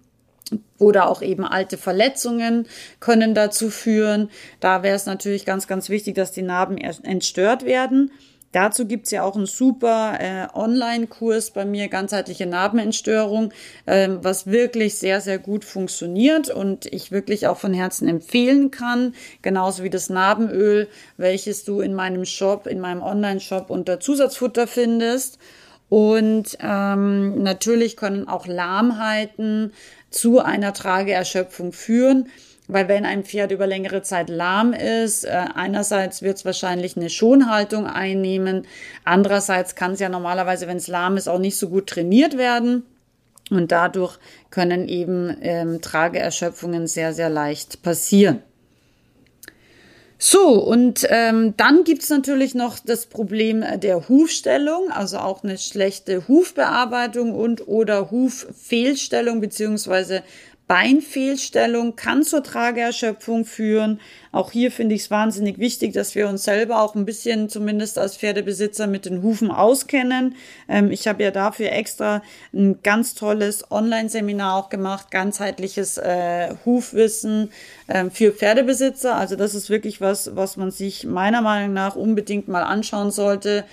oder 0.78 1.08
auch 1.08 1.22
eben 1.22 1.44
alte 1.44 1.76
Verletzungen 1.76 2.66
können 3.00 3.34
dazu 3.34 3.70
führen. 3.70 4.30
Da 4.60 4.82
wäre 4.82 4.96
es 4.96 5.06
natürlich 5.06 5.44
ganz, 5.44 5.66
ganz 5.66 5.88
wichtig, 5.88 6.14
dass 6.14 6.32
die 6.32 6.42
Narben 6.42 6.78
entstört 6.78 7.64
werden. 7.64 8.10
Dazu 8.54 8.86
gibt's 8.86 9.10
ja 9.10 9.24
auch 9.24 9.34
einen 9.34 9.46
super 9.46 10.16
äh, 10.20 10.46
Online-Kurs 10.56 11.50
bei 11.50 11.64
mir, 11.64 11.88
ganzheitliche 11.88 12.46
Narbenentstörung, 12.46 13.52
äh, 13.84 14.08
was 14.22 14.46
wirklich 14.46 14.94
sehr, 14.94 15.20
sehr 15.20 15.40
gut 15.40 15.64
funktioniert 15.64 16.50
und 16.50 16.86
ich 16.86 17.10
wirklich 17.10 17.48
auch 17.48 17.58
von 17.58 17.74
Herzen 17.74 18.06
empfehlen 18.06 18.70
kann. 18.70 19.16
Genauso 19.42 19.82
wie 19.82 19.90
das 19.90 20.08
Narbenöl, 20.08 20.86
welches 21.16 21.64
du 21.64 21.80
in 21.80 21.94
meinem 21.94 22.24
Shop, 22.24 22.68
in 22.68 22.78
meinem 22.78 23.02
Online-Shop 23.02 23.70
unter 23.70 23.98
Zusatzfutter 23.98 24.68
findest. 24.68 25.40
Und 25.88 26.56
ähm, 26.60 27.42
natürlich 27.42 27.96
können 27.96 28.28
auch 28.28 28.46
Lahmheiten 28.46 29.72
zu 30.10 30.38
einer 30.38 30.72
Trageerschöpfung 30.72 31.72
führen. 31.72 32.28
Weil 32.66 32.88
wenn 32.88 33.04
ein 33.04 33.24
Pferd 33.24 33.50
über 33.52 33.66
längere 33.66 34.02
Zeit 34.02 34.30
lahm 34.30 34.72
ist, 34.72 35.24
äh, 35.24 35.44
einerseits 35.54 36.22
wird 36.22 36.38
es 36.38 36.44
wahrscheinlich 36.44 36.96
eine 36.96 37.10
Schonhaltung 37.10 37.86
einnehmen, 37.86 38.66
andererseits 39.04 39.74
kann 39.74 39.92
es 39.92 40.00
ja 40.00 40.08
normalerweise, 40.08 40.66
wenn 40.66 40.78
es 40.78 40.88
lahm 40.88 41.16
ist, 41.16 41.28
auch 41.28 41.38
nicht 41.38 41.56
so 41.56 41.68
gut 41.68 41.88
trainiert 41.88 42.38
werden. 42.38 42.84
Und 43.50 43.72
dadurch 43.72 44.18
können 44.50 44.88
eben 44.88 45.36
ähm, 45.42 45.82
Trageerschöpfungen 45.82 46.86
sehr, 46.86 47.12
sehr 47.12 47.28
leicht 47.28 47.82
passieren. 47.82 48.42
So, 50.16 50.54
und 50.64 51.06
ähm, 51.10 51.54
dann 51.58 51.84
gibt's 51.84 52.08
natürlich 52.08 52.54
noch 52.54 52.78
das 52.78 53.04
Problem 53.04 53.62
der 53.76 54.08
Hufstellung, 54.08 54.90
also 54.90 55.18
auch 55.18 55.44
eine 55.44 55.58
schlechte 55.58 56.28
Hufbearbeitung 56.28 57.34
und 57.34 57.68
oder 57.68 58.10
Huffehlstellung 58.10 59.42
beziehungsweise 59.42 60.22
Beinfehlstellung 60.66 61.94
kann 61.94 62.22
zur 62.22 62.42
Trageerschöpfung 62.42 63.44
führen. 63.44 64.00
Auch 64.34 64.50
hier 64.50 64.72
finde 64.72 64.96
ich 64.96 65.02
es 65.02 65.10
wahnsinnig 65.12 65.58
wichtig, 65.58 65.92
dass 65.92 66.16
wir 66.16 66.28
uns 66.28 66.42
selber 66.42 66.82
auch 66.82 66.96
ein 66.96 67.04
bisschen, 67.04 67.48
zumindest 67.48 67.98
als 67.98 68.16
Pferdebesitzer, 68.16 68.88
mit 68.88 69.06
den 69.06 69.22
Hufen 69.22 69.52
auskennen. 69.52 70.34
Ähm, 70.68 70.90
ich 70.90 71.06
habe 71.06 71.22
ja 71.22 71.30
dafür 71.30 71.70
extra 71.70 72.20
ein 72.52 72.82
ganz 72.82 73.14
tolles 73.14 73.70
Online-Seminar 73.70 74.56
auch 74.56 74.70
gemacht, 74.70 75.12
ganzheitliches 75.12 75.98
äh, 75.98 76.52
Hufwissen 76.64 77.50
äh, 77.86 78.10
für 78.10 78.32
Pferdebesitzer. 78.32 79.14
Also 79.14 79.36
das 79.36 79.54
ist 79.54 79.70
wirklich 79.70 80.00
was, 80.00 80.34
was 80.34 80.56
man 80.56 80.72
sich 80.72 81.04
meiner 81.04 81.40
Meinung 81.40 81.72
nach 81.72 81.94
unbedingt 81.94 82.48
mal 82.48 82.64
anschauen 82.64 83.12
sollte 83.12 83.64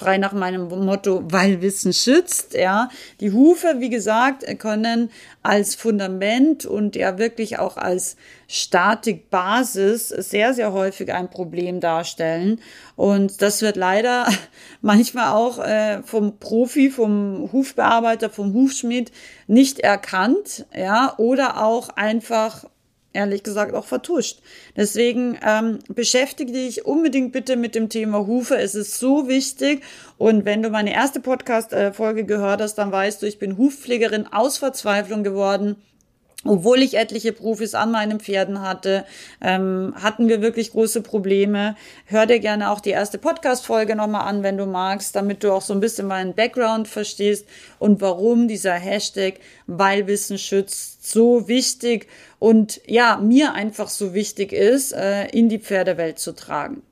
frei 0.00 0.16
nach 0.16 0.32
meinem 0.32 0.68
Motto, 0.68 1.22
weil 1.26 1.60
Wissen 1.60 1.92
schützt, 1.92 2.54
ja. 2.54 2.88
Die 3.20 3.32
Hufe, 3.32 3.76
wie 3.78 3.90
gesagt, 3.90 4.46
können 4.58 5.10
als 5.42 5.74
Fundament 5.74 6.64
und 6.64 6.96
ja 6.96 7.18
wirklich 7.18 7.58
auch 7.58 7.76
als 7.76 8.16
Statikbasis 8.52 10.08
sehr, 10.08 10.54
sehr 10.54 10.72
häufig 10.72 11.12
ein 11.12 11.30
Problem 11.30 11.78
darstellen. 11.78 12.60
Und 12.96 13.42
das 13.42 13.62
wird 13.62 13.76
leider 13.76 14.26
manchmal 14.80 15.32
auch 15.34 15.60
äh, 15.64 16.02
vom 16.02 16.40
Profi, 16.40 16.90
vom 16.90 17.52
Hufbearbeiter, 17.52 18.28
vom 18.28 18.52
Hufschmied 18.52 19.12
nicht 19.46 19.78
erkannt, 19.78 20.66
ja, 20.76 21.14
oder 21.16 21.62
auch 21.62 21.90
einfach 21.90 22.64
ehrlich 23.12 23.44
gesagt 23.44 23.72
auch 23.72 23.84
vertuscht. 23.84 24.40
Deswegen 24.76 25.38
ähm, 25.46 25.78
beschäftige 25.88 26.52
dich 26.52 26.84
unbedingt 26.84 27.30
bitte 27.30 27.56
mit 27.56 27.76
dem 27.76 27.88
Thema 27.88 28.26
Hufe. 28.26 28.56
Es 28.56 28.74
ist 28.74 28.98
so 28.98 29.28
wichtig. 29.28 29.84
Und 30.18 30.44
wenn 30.44 30.60
du 30.62 30.70
meine 30.70 30.92
erste 30.92 31.20
Podcast-Folge 31.20 32.24
gehört 32.24 32.60
hast, 32.60 32.74
dann 32.74 32.90
weißt 32.90 33.22
du, 33.22 33.26
ich 33.26 33.38
bin 33.38 33.58
Hufpflegerin 33.58 34.26
aus 34.26 34.58
Verzweiflung 34.58 35.22
geworden 35.22 35.76
obwohl 36.44 36.82
ich 36.82 36.96
etliche 36.96 37.32
Profis 37.32 37.74
an 37.74 37.90
meinen 37.90 38.18
Pferden 38.18 38.62
hatte, 38.62 39.04
ähm, 39.42 39.94
hatten 40.00 40.28
wir 40.28 40.40
wirklich 40.40 40.70
große 40.70 41.02
Probleme. 41.02 41.76
Hör 42.06 42.26
dir 42.26 42.40
gerne 42.40 42.70
auch 42.70 42.80
die 42.80 42.90
erste 42.90 43.18
Podcast-Folge 43.18 43.94
nochmal 43.94 44.26
an, 44.26 44.42
wenn 44.42 44.56
du 44.56 44.64
magst, 44.64 45.14
damit 45.14 45.44
du 45.44 45.52
auch 45.52 45.62
so 45.62 45.74
ein 45.74 45.80
bisschen 45.80 46.06
meinen 46.06 46.34
Background 46.34 46.88
verstehst 46.88 47.46
und 47.78 48.00
warum 48.00 48.48
dieser 48.48 48.74
Hashtag 48.74 49.34
Weil 49.66 50.06
Wissen 50.06 50.38
schützt 50.38 51.10
so 51.10 51.46
wichtig 51.46 52.08
und 52.38 52.80
ja, 52.86 53.18
mir 53.18 53.52
einfach 53.52 53.88
so 53.88 54.14
wichtig 54.14 54.52
ist, 54.52 54.92
äh, 54.92 55.26
in 55.28 55.48
die 55.48 55.58
Pferdewelt 55.58 56.18
zu 56.18 56.32
tragen. 56.34 56.82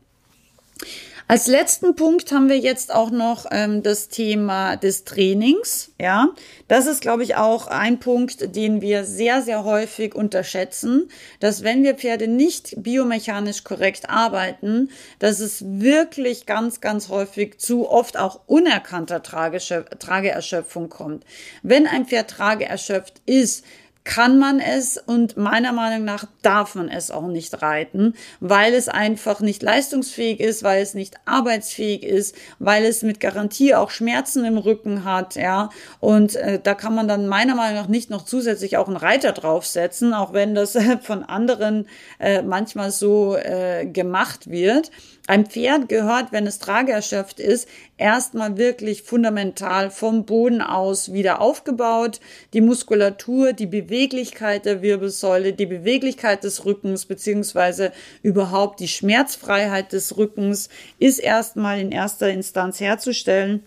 Als 1.30 1.46
letzten 1.46 1.94
Punkt 1.94 2.32
haben 2.32 2.48
wir 2.48 2.56
jetzt 2.56 2.94
auch 2.94 3.10
noch 3.10 3.44
ähm, 3.50 3.82
das 3.82 4.08
Thema 4.08 4.76
des 4.76 5.04
Trainings. 5.04 5.92
Ja, 6.00 6.30
das 6.68 6.86
ist, 6.86 7.02
glaube 7.02 7.22
ich, 7.22 7.36
auch 7.36 7.66
ein 7.66 8.00
Punkt, 8.00 8.56
den 8.56 8.80
wir 8.80 9.04
sehr, 9.04 9.42
sehr 9.42 9.62
häufig 9.62 10.14
unterschätzen, 10.14 11.10
dass 11.38 11.62
wenn 11.62 11.82
wir 11.82 11.96
Pferde 11.96 12.28
nicht 12.28 12.82
biomechanisch 12.82 13.62
korrekt 13.62 14.08
arbeiten, 14.08 14.88
dass 15.18 15.40
es 15.40 15.62
wirklich 15.66 16.46
ganz, 16.46 16.80
ganz 16.80 17.10
häufig 17.10 17.58
zu 17.58 17.90
oft 17.90 18.16
auch 18.16 18.40
unerkannter 18.46 19.22
Trageerschöpfung 19.22 20.88
kommt. 20.88 21.24
Wenn 21.62 21.86
ein 21.86 22.06
Pferd 22.06 22.30
trageerschöpft 22.30 23.20
ist, 23.26 23.66
kann 24.08 24.38
man 24.38 24.58
es 24.58 24.96
und 24.96 25.36
meiner 25.36 25.74
Meinung 25.74 26.06
nach 26.06 26.24
darf 26.40 26.74
man 26.74 26.88
es 26.88 27.10
auch 27.10 27.26
nicht 27.26 27.60
reiten, 27.60 28.14
weil 28.40 28.72
es 28.72 28.88
einfach 28.88 29.40
nicht 29.40 29.62
leistungsfähig 29.62 30.40
ist, 30.40 30.62
weil 30.62 30.80
es 30.82 30.94
nicht 30.94 31.16
arbeitsfähig 31.26 32.04
ist, 32.04 32.34
weil 32.58 32.86
es 32.86 33.02
mit 33.02 33.20
Garantie 33.20 33.74
auch 33.74 33.90
Schmerzen 33.90 34.46
im 34.46 34.56
Rücken 34.56 35.04
hat, 35.04 35.36
ja. 35.36 35.68
Und 36.00 36.36
äh, 36.36 36.58
da 36.58 36.72
kann 36.72 36.94
man 36.94 37.06
dann 37.06 37.28
meiner 37.28 37.54
Meinung 37.54 37.82
nach 37.82 37.88
nicht 37.88 38.08
noch 38.08 38.24
zusätzlich 38.24 38.78
auch 38.78 38.88
einen 38.88 38.96
Reiter 38.96 39.32
draufsetzen, 39.32 40.14
auch 40.14 40.32
wenn 40.32 40.54
das 40.54 40.78
von 41.02 41.22
anderen 41.22 41.86
äh, 42.18 42.40
manchmal 42.40 42.90
so 42.90 43.36
äh, 43.36 43.84
gemacht 43.84 44.48
wird. 44.48 44.90
Ein 45.28 45.44
Pferd 45.44 45.90
gehört, 45.90 46.32
wenn 46.32 46.46
es 46.46 46.58
trageerschöpft 46.58 47.38
ist, 47.38 47.68
erstmal 47.98 48.56
wirklich 48.56 49.02
fundamental 49.02 49.90
vom 49.90 50.24
Boden 50.24 50.62
aus 50.62 51.12
wieder 51.12 51.42
aufgebaut. 51.42 52.18
Die 52.54 52.62
Muskulatur, 52.62 53.52
die 53.52 53.66
Beweglichkeit 53.66 54.64
der 54.64 54.80
Wirbelsäule, 54.80 55.52
die 55.52 55.66
Beweglichkeit 55.66 56.44
des 56.44 56.64
Rückens 56.64 57.04
beziehungsweise 57.04 57.92
überhaupt 58.22 58.80
die 58.80 58.88
Schmerzfreiheit 58.88 59.92
des 59.92 60.16
Rückens 60.16 60.70
ist 60.98 61.18
erstmal 61.18 61.78
in 61.78 61.92
erster 61.92 62.30
Instanz 62.30 62.80
herzustellen. 62.80 63.62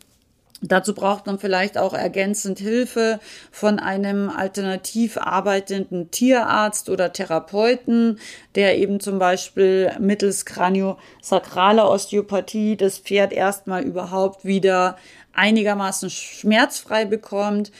Dazu 0.63 0.93
braucht 0.93 1.25
man 1.25 1.39
vielleicht 1.39 1.77
auch 1.79 1.93
ergänzend 1.95 2.59
Hilfe 2.59 3.19
von 3.51 3.79
einem 3.79 4.29
alternativ 4.29 5.17
arbeitenden 5.17 6.11
Tierarzt 6.11 6.87
oder 6.89 7.11
Therapeuten, 7.11 8.19
der 8.53 8.77
eben 8.77 8.99
zum 8.99 9.17
Beispiel 9.17 9.91
mittels 9.99 10.45
kraniosakraler 10.45 11.89
Osteopathie 11.89 12.77
das 12.77 12.99
Pferd 12.99 13.33
erstmal 13.33 13.81
überhaupt 13.83 14.45
wieder 14.45 14.97
einigermaßen 15.33 16.11
schmerzfrei 16.11 17.05
bekommt. 17.05 17.71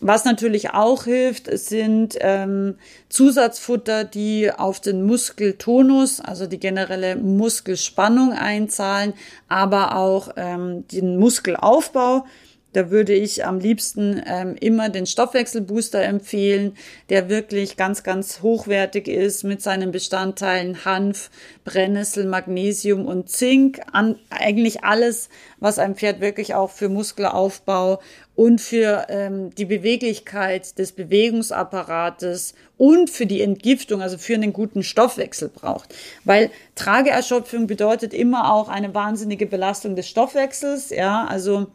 Was 0.00 0.24
natürlich 0.24 0.70
auch 0.70 1.04
hilft, 1.04 1.46
sind 1.58 2.16
ähm, 2.20 2.76
Zusatzfutter, 3.08 4.04
die 4.04 4.50
auf 4.52 4.80
den 4.80 5.04
Muskeltonus, 5.04 6.20
also 6.20 6.46
die 6.46 6.60
generelle 6.60 7.16
Muskelspannung 7.16 8.32
einzahlen, 8.32 9.14
aber 9.48 9.96
auch 9.96 10.30
ähm, 10.36 10.86
den 10.88 11.16
Muskelaufbau. 11.16 12.26
Da 12.78 12.92
würde 12.92 13.12
ich 13.12 13.44
am 13.44 13.58
liebsten 13.58 14.22
ähm, 14.24 14.54
immer 14.60 14.88
den 14.88 15.04
Stoffwechselbooster 15.04 16.00
empfehlen, 16.00 16.76
der 17.08 17.28
wirklich 17.28 17.76
ganz, 17.76 18.04
ganz 18.04 18.40
hochwertig 18.40 19.08
ist 19.08 19.42
mit 19.42 19.60
seinen 19.60 19.90
Bestandteilen 19.90 20.84
Hanf, 20.84 21.32
Brennnessel, 21.64 22.24
Magnesium 22.24 23.04
und 23.04 23.30
Zink. 23.30 23.80
An, 23.90 24.14
eigentlich 24.30 24.84
alles, 24.84 25.28
was 25.58 25.80
ein 25.80 25.96
Pferd 25.96 26.20
wirklich 26.20 26.54
auch 26.54 26.70
für 26.70 26.88
Muskelaufbau 26.88 27.98
und 28.36 28.60
für 28.60 29.06
ähm, 29.08 29.52
die 29.56 29.64
Beweglichkeit 29.64 30.78
des 30.78 30.92
Bewegungsapparates 30.92 32.54
und 32.76 33.10
für 33.10 33.26
die 33.26 33.42
Entgiftung, 33.42 34.02
also 34.02 34.18
für 34.18 34.34
einen 34.34 34.52
guten 34.52 34.84
Stoffwechsel 34.84 35.48
braucht. 35.48 35.96
Weil 36.22 36.52
Trageerschöpfung 36.76 37.66
bedeutet 37.66 38.14
immer 38.14 38.52
auch 38.52 38.68
eine 38.68 38.94
wahnsinnige 38.94 39.46
Belastung 39.46 39.96
des 39.96 40.08
Stoffwechsels, 40.08 40.90
ja, 40.90 41.26
also 41.26 41.66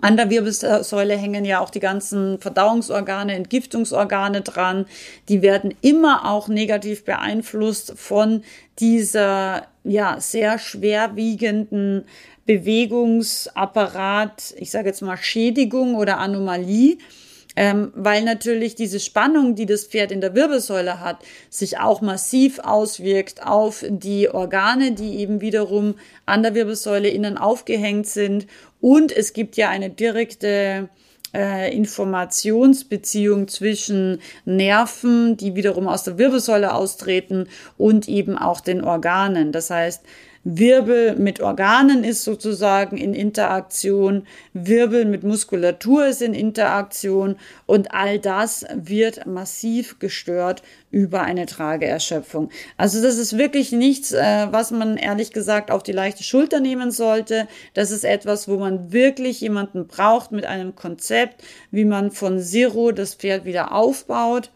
an 0.00 0.16
der 0.16 0.30
Wirbelsäule 0.30 1.16
hängen 1.16 1.44
ja 1.44 1.60
auch 1.60 1.70
die 1.70 1.80
ganzen 1.80 2.38
Verdauungsorgane, 2.38 3.34
Entgiftungsorgane 3.34 4.42
dran. 4.42 4.86
Die 5.28 5.42
werden 5.42 5.74
immer 5.80 6.30
auch 6.30 6.46
negativ 6.48 7.04
beeinflusst 7.04 7.94
von 7.96 8.42
dieser 8.78 9.66
ja 9.84 10.20
sehr 10.20 10.58
schwerwiegenden 10.58 12.04
Bewegungsapparat, 12.46 14.54
ich 14.58 14.70
sage 14.70 14.88
jetzt 14.88 15.00
mal 15.00 15.16
Schädigung 15.16 15.94
oder 15.94 16.18
Anomalie, 16.18 16.98
ähm, 17.56 17.92
weil 17.94 18.22
natürlich 18.24 18.74
diese 18.74 19.00
Spannung, 19.00 19.54
die 19.54 19.66
das 19.66 19.84
Pferd 19.84 20.10
in 20.10 20.20
der 20.20 20.34
Wirbelsäule 20.34 21.00
hat, 21.00 21.18
sich 21.50 21.78
auch 21.78 22.00
massiv 22.00 22.58
auswirkt 22.58 23.46
auf 23.46 23.84
die 23.88 24.28
Organe, 24.28 24.92
die 24.92 25.16
eben 25.16 25.40
wiederum 25.40 25.94
an 26.26 26.42
der 26.42 26.54
Wirbelsäule 26.54 27.08
innen 27.08 27.38
aufgehängt 27.38 28.06
sind. 28.06 28.46
Und 28.80 29.12
es 29.16 29.32
gibt 29.32 29.56
ja 29.56 29.70
eine 29.70 29.90
direkte 29.90 30.88
äh, 31.34 31.74
Informationsbeziehung 31.74 33.48
zwischen 33.48 34.20
Nerven, 34.44 35.36
die 35.36 35.54
wiederum 35.54 35.88
aus 35.88 36.04
der 36.04 36.18
Wirbelsäule 36.18 36.74
austreten 36.74 37.48
und 37.76 38.08
eben 38.08 38.38
auch 38.38 38.60
den 38.60 38.82
Organen. 38.82 39.52
Das 39.52 39.70
heißt, 39.70 40.02
Wirbel 40.44 41.16
mit 41.16 41.40
Organen 41.40 42.04
ist 42.04 42.22
sozusagen 42.22 42.98
in 42.98 43.14
Interaktion, 43.14 44.26
Wirbel 44.52 45.06
mit 45.06 45.22
Muskulatur 45.22 46.06
ist 46.06 46.20
in 46.20 46.34
Interaktion 46.34 47.36
und 47.64 47.92
all 47.92 48.18
das 48.18 48.66
wird 48.74 49.26
massiv 49.26 49.98
gestört 49.98 50.62
über 50.90 51.22
eine 51.22 51.46
Trageerschöpfung. 51.46 52.50
Also 52.76 53.02
das 53.02 53.16
ist 53.16 53.38
wirklich 53.38 53.72
nichts, 53.72 54.12
äh, 54.12 54.46
was 54.50 54.70
man 54.70 54.98
ehrlich 54.98 55.32
gesagt 55.32 55.70
auf 55.70 55.82
die 55.82 55.92
leichte 55.92 56.22
Schulter 56.22 56.60
nehmen 56.60 56.90
sollte. 56.90 57.48
Das 57.72 57.90
ist 57.90 58.04
etwas, 58.04 58.46
wo 58.46 58.58
man 58.58 58.92
wirklich 58.92 59.40
jemanden 59.40 59.86
braucht 59.86 60.30
mit 60.30 60.44
einem 60.44 60.76
Konzept, 60.76 61.42
wie 61.70 61.86
man 61.86 62.10
von 62.10 62.38
Zero 62.38 62.92
das 62.92 63.14
Pferd 63.14 63.46
wieder 63.46 63.72
aufbaut 63.72 64.50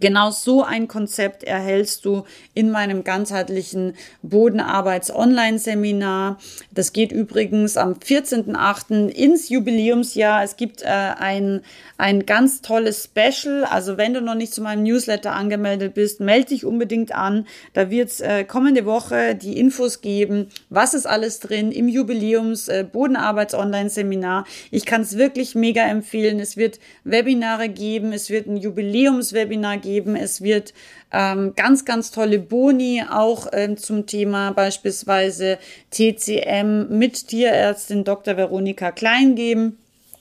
Genau 0.00 0.30
so 0.30 0.64
ein 0.64 0.88
Konzept 0.88 1.44
erhältst 1.44 2.04
du 2.04 2.24
in 2.52 2.72
meinem 2.72 3.04
ganzheitlichen 3.04 3.94
Bodenarbeits-Online-Seminar. 4.22 6.40
Das 6.72 6.92
geht 6.92 7.12
übrigens 7.12 7.76
am 7.76 7.92
14.8. 7.94 9.06
ins 9.08 9.50
Jubiläumsjahr. 9.50 10.42
Es 10.42 10.56
gibt 10.56 10.82
äh, 10.82 10.88
ein, 10.88 11.60
ein 11.96 12.26
ganz 12.26 12.60
tolles 12.60 13.04
Special. 13.04 13.62
Also 13.64 13.96
wenn 13.96 14.14
du 14.14 14.20
noch 14.20 14.34
nicht 14.34 14.52
zu 14.52 14.62
meinem 14.62 14.82
Newsletter 14.82 15.32
angemeldet 15.32 15.94
bist, 15.94 16.18
melde 16.18 16.48
dich 16.48 16.64
unbedingt 16.64 17.14
an. 17.14 17.46
Da 17.72 17.88
wird 17.90 18.08
es 18.08 18.20
äh, 18.20 18.42
kommende 18.44 18.86
Woche 18.86 19.36
die 19.36 19.58
Infos 19.58 20.00
geben, 20.00 20.48
was 20.70 20.94
ist 20.94 21.06
alles 21.06 21.38
drin 21.38 21.70
im 21.70 21.86
Jubiläums 21.88 22.66
äh. 22.68 22.84
Ich 24.70 24.86
kann 24.86 25.02
es 25.02 25.18
wirklich 25.18 25.54
mega 25.54 25.86
empfehlen. 25.86 26.40
Es 26.40 26.56
wird 26.56 26.80
Webinare 27.04 27.68
geben, 27.68 28.12
es 28.12 28.30
wird 28.30 28.46
ein 28.46 28.56
Jubiläumswebinar 28.56 29.83
geben. 29.84 30.16
Es 30.16 30.40
wird 30.42 30.74
ähm, 31.12 31.52
ganz, 31.54 31.84
ganz 31.84 32.10
tolle 32.10 32.40
Boni 32.40 33.04
auch 33.08 33.46
ähm, 33.52 33.76
zum 33.76 34.06
Thema 34.06 34.50
beispielsweise 34.50 35.58
TCM 35.90 36.88
mit 36.88 37.28
Tierärztin 37.28 38.02
Dr. 38.02 38.36
Veronika 38.36 38.90
Klein 38.90 39.36
geben. 39.36 39.78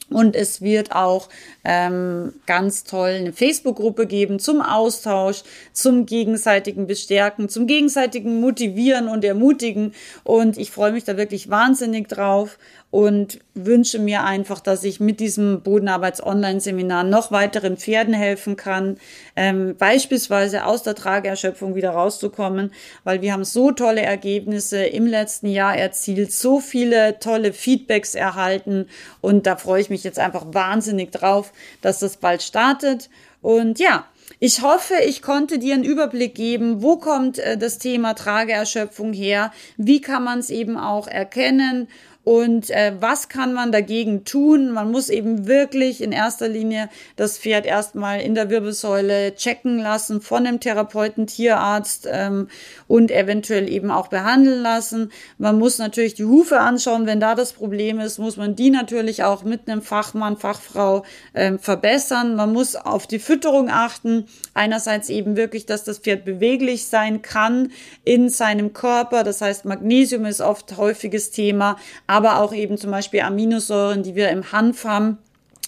Und 0.09 0.35
es 0.35 0.61
wird 0.61 0.91
auch 0.91 1.27
ähm, 1.63 2.33
ganz 2.45 2.83
toll 2.83 3.09
eine 3.09 3.33
Facebook-Gruppe 3.33 4.05
geben 4.05 4.37
zum 4.37 4.61
Austausch, 4.61 5.41
zum 5.71 6.05
gegenseitigen 6.05 6.85
Bestärken, 6.85 7.49
zum 7.49 7.65
gegenseitigen 7.65 8.39
Motivieren 8.39 9.07
und 9.07 9.23
Ermutigen. 9.25 9.93
Und 10.23 10.57
ich 10.57 10.69
freue 10.69 10.91
mich 10.91 11.03
da 11.03 11.17
wirklich 11.17 11.49
wahnsinnig 11.49 12.09
drauf 12.09 12.59
und 12.93 13.39
wünsche 13.55 13.97
mir 13.97 14.23
einfach, 14.23 14.59
dass 14.59 14.83
ich 14.83 14.99
mit 14.99 15.19
diesem 15.19 15.63
Bodenarbeits-Online-Seminar 15.63 17.03
noch 17.03 17.31
weiteren 17.31 17.75
Pferden 17.75 18.13
helfen 18.13 18.55
kann, 18.55 18.97
ähm, 19.35 19.75
beispielsweise 19.79 20.65
aus 20.65 20.83
der 20.83 20.93
Trageerschöpfung 20.93 21.73
wieder 21.73 21.89
rauszukommen, 21.89 22.71
weil 23.03 23.23
wir 23.23 23.33
haben 23.33 23.45
so 23.45 23.71
tolle 23.71 24.03
Ergebnisse 24.03 24.85
im 24.85 25.07
letzten 25.07 25.47
Jahr 25.47 25.75
erzielt, 25.75 26.31
so 26.31 26.59
viele 26.59 27.17
tolle 27.17 27.51
Feedbacks 27.51 28.13
erhalten 28.13 28.85
und 29.21 29.47
da 29.47 29.55
freue 29.55 29.81
ich 29.81 29.89
mich 29.89 30.03
jetzt 30.03 30.19
einfach 30.19 30.45
wahnsinnig 30.51 31.11
drauf, 31.11 31.51
dass 31.81 31.97
das 31.97 32.17
bald 32.17 32.43
startet. 32.43 33.09
Und 33.41 33.79
ja, 33.79 34.05
Ich 34.39 34.61
hoffe, 34.61 34.95
ich 35.05 35.21
konnte 35.21 35.59
dir 35.59 35.73
einen 35.73 35.83
Überblick 35.83 36.33
geben, 36.35 36.81
wo 36.81 36.97
kommt 36.97 37.39
äh, 37.39 37.57
das 37.57 37.77
Thema 37.77 38.13
Trageerschöpfung 38.13 39.13
her, 39.13 39.51
wie 39.77 40.01
kann 40.01 40.23
man 40.23 40.39
es 40.39 40.49
eben 40.49 40.77
auch 40.77 41.07
erkennen 41.07 41.87
und 42.23 42.69
äh, 42.69 42.93
was 43.01 43.27
kann 43.27 43.53
man 43.53 43.73
dagegen 43.73 44.23
tun? 44.23 44.71
Man 44.71 44.91
muss 44.91 45.09
eben 45.09 45.45
wirklich 45.45 46.01
in 46.01 46.13
erster 46.13 46.47
Linie 46.47 46.89
das 47.17 47.37
Pferd 47.37 47.65
erstmal 47.65 48.21
in 48.21 48.33
der 48.33 48.49
Wirbelsäule 48.49 49.35
checken 49.35 49.77
lassen 49.77 50.21
von 50.21 50.47
einem 50.47 50.61
Therapeuten, 50.61 51.27
Tierarzt 51.27 52.07
ähm, 52.09 52.47
und 52.87 53.11
eventuell 53.11 53.69
eben 53.69 53.91
auch 53.91 54.07
behandeln 54.07 54.61
lassen. 54.61 55.11
Man 55.37 55.59
muss 55.59 55.79
natürlich 55.79 56.13
die 56.13 56.23
Hufe 56.23 56.61
anschauen. 56.61 57.07
Wenn 57.07 57.19
da 57.19 57.35
das 57.35 57.51
Problem 57.51 57.99
ist, 57.99 58.19
muss 58.19 58.37
man 58.37 58.55
die 58.55 58.69
natürlich 58.69 59.25
auch 59.25 59.43
mit 59.43 59.67
einem 59.67 59.81
Fachmann, 59.81 60.37
Fachfrau 60.37 61.03
ähm, 61.33 61.59
verbessern. 61.59 62.37
Man 62.37 62.53
muss 62.53 62.77
auf 62.77 63.05
die 63.05 63.19
Fütterung 63.19 63.69
achten. 63.69 64.27
Einerseits 64.53 65.09
eben 65.09 65.35
wirklich, 65.35 65.65
dass 65.65 65.83
das 65.83 65.99
Pferd 65.99 66.23
beweglich 66.23 66.85
sein 66.85 67.21
kann 67.21 67.73
in 68.05 68.29
seinem 68.29 68.71
Körper. 68.71 69.25
Das 69.25 69.41
heißt, 69.41 69.65
Magnesium 69.65 70.25
ist 70.25 70.39
oft 70.39 70.77
häufiges 70.77 71.31
Thema 71.31 71.75
aber 72.13 72.39
auch 72.39 72.53
eben 72.53 72.77
zum 72.77 72.91
Beispiel 72.91 73.21
Aminosäuren, 73.21 74.03
die 74.03 74.13
wir 74.13 74.29
im 74.29 74.51
Hanf 74.51 74.85
haben 74.85 75.17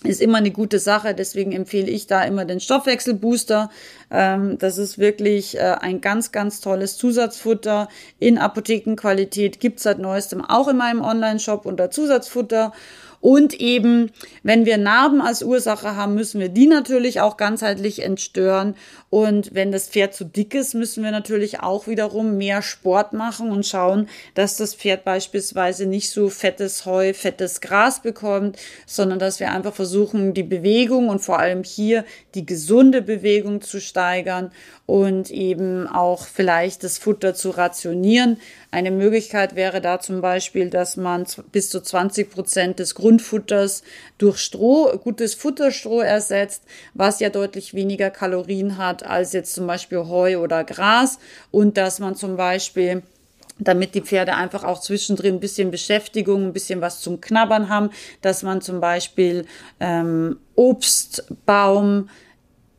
ist 0.03 0.21
immer 0.21 0.37
eine 0.37 0.51
gute 0.51 0.77
Sache. 0.77 1.15
Deswegen 1.15 1.51
empfehle 1.51 1.89
ich 1.89 2.05
da 2.05 2.21
immer 2.23 2.45
den 2.45 2.59
Stoffwechselbooster. 2.59 3.71
Ähm, 4.11 4.59
das 4.59 4.77
ist 4.77 4.99
wirklich 4.99 5.57
äh, 5.57 5.77
ein 5.81 5.99
ganz, 6.01 6.31
ganz 6.31 6.61
tolles 6.61 6.97
Zusatzfutter 6.97 7.87
in 8.19 8.37
Apothekenqualität. 8.37 9.59
Gibt's 9.59 9.81
seit 9.81 9.97
neuestem 9.97 10.45
auch 10.45 10.67
in 10.67 10.77
meinem 10.77 11.01
Online-Shop 11.01 11.65
unter 11.65 11.89
Zusatzfutter. 11.89 12.73
Und 13.25 13.59
eben, 13.59 14.11
wenn 14.43 14.67
wir 14.67 14.77
Narben 14.77 15.19
als 15.19 15.41
Ursache 15.41 15.95
haben, 15.95 16.13
müssen 16.13 16.39
wir 16.39 16.49
die 16.49 16.67
natürlich 16.67 17.21
auch 17.21 17.37
ganzheitlich 17.37 18.03
entstören. 18.03 18.75
Und 19.09 19.55
wenn 19.55 19.71
das 19.71 19.87
Pferd 19.87 20.13
zu 20.13 20.25
dick 20.25 20.53
ist, 20.53 20.75
müssen 20.75 21.03
wir 21.03 21.09
natürlich 21.09 21.59
auch 21.59 21.87
wiederum 21.87 22.37
mehr 22.37 22.61
Sport 22.61 23.13
machen 23.13 23.49
und 23.49 23.65
schauen, 23.65 24.09
dass 24.35 24.57
das 24.57 24.75
Pferd 24.75 25.05
beispielsweise 25.05 25.87
nicht 25.87 26.11
so 26.11 26.29
fettes 26.29 26.85
Heu, 26.85 27.15
fettes 27.15 27.61
Gras 27.61 28.03
bekommt, 28.03 28.59
sondern 28.85 29.17
dass 29.17 29.39
wir 29.39 29.51
einfach 29.51 29.73
versuchen, 29.73 30.35
die 30.35 30.43
Bewegung 30.43 31.09
und 31.09 31.17
vor 31.17 31.39
allem 31.39 31.63
hier 31.63 32.05
die 32.35 32.45
gesunde 32.45 33.01
Bewegung 33.01 33.61
zu 33.61 33.81
steigern 33.81 34.51
und 34.85 35.31
eben 35.31 35.87
auch 35.87 36.25
vielleicht 36.27 36.83
das 36.83 36.99
Futter 36.99 37.33
zu 37.33 37.49
rationieren. 37.49 38.37
Eine 38.69 38.91
Möglichkeit 38.91 39.55
wäre 39.55 39.81
da 39.81 39.99
zum 39.99 40.21
Beispiel, 40.21 40.69
dass 40.69 40.95
man 40.95 41.25
bis 41.51 41.69
zu 41.69 41.81
20 41.81 42.29
Prozent 42.29 42.79
des 42.79 42.93
Grundfutters 42.93 43.83
durch 44.19 44.37
Stroh, 44.37 44.97
gutes 44.97 45.33
Futterstroh 45.33 46.01
ersetzt, 46.01 46.63
was 46.93 47.19
ja 47.19 47.29
deutlich 47.29 47.73
weniger 47.73 48.11
Kalorien 48.11 48.77
hat 48.77 49.03
als 49.03 49.33
jetzt 49.33 49.55
zum 49.55 49.65
Beispiel 49.65 49.99
Heu 49.99 50.39
oder 50.39 50.63
Gras 50.63 51.17
und 51.49 51.77
dass 51.77 51.99
man 51.99 52.15
zum 52.15 52.37
Beispiel 52.37 53.01
damit 53.57 53.95
die 53.95 54.01
Pferde 54.01 54.35
einfach 54.35 54.63
auch 54.63 54.81
zwischendrin 54.81 55.35
ein 55.35 55.39
bisschen 55.39 55.71
Beschäftigung, 55.71 56.43
ein 56.43 56.53
bisschen 56.53 56.81
was 56.81 56.99
zum 56.99 57.21
Knabbern 57.21 57.69
haben, 57.69 57.89
dass 58.21 58.43
man 58.43 58.61
zum 58.61 58.81
Beispiel 58.81 59.45
ähm, 59.79 60.37
Obstbaum, 60.55 62.09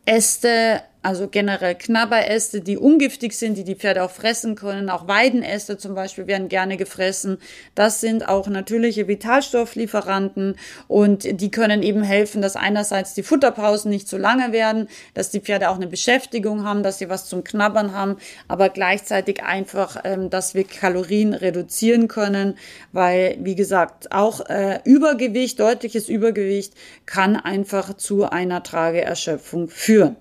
Äste 0.04 0.82
also 1.06 1.28
generell 1.28 1.76
Knabberäste, 1.76 2.62
die 2.62 2.76
ungiftig 2.76 3.32
sind, 3.32 3.56
die 3.56 3.62
die 3.62 3.76
Pferde 3.76 4.02
auch 4.02 4.10
fressen 4.10 4.56
können. 4.56 4.90
Auch 4.90 5.06
Weidenäste 5.06 5.78
zum 5.78 5.94
Beispiel 5.94 6.26
werden 6.26 6.48
gerne 6.48 6.76
gefressen. 6.76 7.38
Das 7.76 8.00
sind 8.00 8.28
auch 8.28 8.48
natürliche 8.48 9.06
Vitalstofflieferanten 9.06 10.56
und 10.88 11.40
die 11.40 11.50
können 11.52 11.84
eben 11.84 12.02
helfen, 12.02 12.42
dass 12.42 12.56
einerseits 12.56 13.14
die 13.14 13.22
Futterpausen 13.22 13.88
nicht 13.88 14.08
zu 14.08 14.18
lange 14.18 14.50
werden, 14.50 14.88
dass 15.14 15.30
die 15.30 15.38
Pferde 15.38 15.70
auch 15.70 15.76
eine 15.76 15.86
Beschäftigung 15.86 16.64
haben, 16.64 16.82
dass 16.82 16.98
sie 16.98 17.08
was 17.08 17.28
zum 17.28 17.44
Knabbern 17.44 17.92
haben, 17.92 18.16
aber 18.48 18.68
gleichzeitig 18.68 19.44
einfach, 19.44 19.98
ähm, 20.02 20.28
dass 20.28 20.56
wir 20.56 20.64
Kalorien 20.64 21.34
reduzieren 21.34 22.08
können, 22.08 22.58
weil, 22.90 23.36
wie 23.38 23.54
gesagt, 23.54 24.10
auch 24.10 24.40
äh, 24.48 24.80
Übergewicht, 24.82 25.60
deutliches 25.60 26.08
Übergewicht 26.08 26.74
kann 27.06 27.36
einfach 27.36 27.94
zu 27.94 28.28
einer 28.28 28.64
Trageerschöpfung 28.64 29.68
führen. 29.68 30.16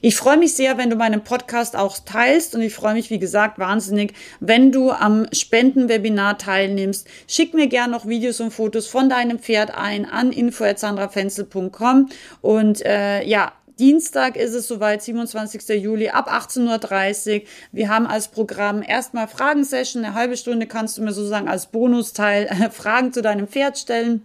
Ich 0.00 0.16
freue 0.16 0.36
mich 0.36 0.54
sehr, 0.54 0.78
wenn 0.78 0.90
du 0.90 0.96
meinen 0.96 1.22
Podcast 1.22 1.76
auch 1.76 1.98
teilst 1.98 2.54
und 2.54 2.62
ich 2.62 2.74
freue 2.74 2.94
mich, 2.94 3.10
wie 3.10 3.18
gesagt, 3.18 3.58
wahnsinnig, 3.58 4.14
wenn 4.40 4.72
du 4.72 4.90
am 4.90 5.26
Spendenwebinar 5.32 6.38
teilnimmst. 6.38 7.06
Schick 7.26 7.54
mir 7.54 7.68
gerne 7.68 7.92
noch 7.92 8.06
Videos 8.06 8.40
und 8.40 8.50
Fotos 8.52 8.86
von 8.86 9.08
deinem 9.08 9.38
Pferd 9.38 9.72
ein 9.74 10.04
an 10.04 10.32
info.sandrafenzel.com 10.32 12.08
und 12.40 12.84
äh, 12.84 13.24
ja, 13.24 13.52
Dienstag 13.78 14.36
ist 14.36 14.54
es 14.54 14.68
soweit, 14.68 15.02
27. 15.02 15.82
Juli 15.82 16.10
ab 16.10 16.30
18.30 16.30 17.34
Uhr. 17.34 17.46
Wir 17.72 17.88
haben 17.88 18.06
als 18.06 18.28
Programm 18.28 18.82
erstmal 18.82 19.26
Fragensession, 19.28 20.04
eine 20.04 20.14
halbe 20.14 20.36
Stunde 20.36 20.66
kannst 20.66 20.98
du 20.98 21.02
mir 21.02 21.12
sozusagen 21.12 21.48
als 21.48 21.66
Bonusteil 21.66 22.46
äh, 22.46 22.70
Fragen 22.70 23.12
zu 23.12 23.22
deinem 23.22 23.48
Pferd 23.48 23.78
stellen. 23.78 24.24